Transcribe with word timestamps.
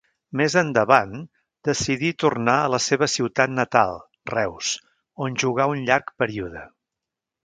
Més 0.39 0.53
endavant, 0.59 1.11
decidí 1.67 2.09
tornar 2.23 2.55
a 2.61 2.71
la 2.75 2.79
seva 2.85 3.09
ciutat 3.15 3.53
natal, 3.59 3.93
Reus, 4.31 4.71
on 5.27 5.37
jugà 5.45 5.69
un 5.75 5.85
llarg 5.91 6.11
període. 6.23 6.65